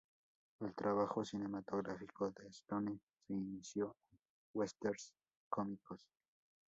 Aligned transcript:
El 0.61 0.73
trabajo 0.73 1.23
cinematográfico 1.23 2.31
de 2.31 2.47
Stone 2.47 2.99
se 3.27 3.33
inició 3.35 3.95
con 4.09 4.19
westerns 4.55 5.13
cómicos. 5.47 6.01